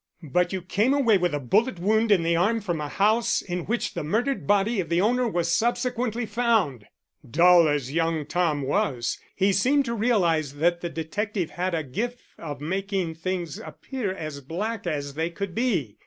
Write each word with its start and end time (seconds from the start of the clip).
But 0.23 0.51
you 0.51 0.63
came 0.63 0.95
away 0.95 1.19
with 1.19 1.35
a 1.35 1.39
bullet 1.39 1.77
wound 1.77 2.11
in 2.11 2.23
the 2.23 2.35
arm 2.35 2.59
from 2.61 2.81
a 2.81 2.87
house 2.89 3.39
in 3.39 3.65
which 3.67 3.93
the 3.93 4.03
murdered 4.03 4.47
body 4.47 4.79
of 4.79 4.89
the 4.89 4.99
owner 4.99 5.27
was 5.27 5.51
subsequently 5.53 6.25
found." 6.25 6.87
Dull 7.29 7.67
as 7.67 7.91
young 7.91 8.25
Tom 8.25 8.63
was, 8.63 9.19
he 9.35 9.53
seemed 9.53 9.85
to 9.85 9.93
realize 9.93 10.55
that 10.55 10.81
the 10.81 10.89
detective 10.89 11.51
had 11.51 11.75
a 11.75 11.83
gift 11.83 12.19
of 12.39 12.61
making 12.61 13.13
things 13.13 13.59
appear 13.59 14.11
as 14.11 14.41
black 14.41 14.87
as 14.87 15.13
they 15.13 15.29
could 15.29 15.53
be. 15.53 15.97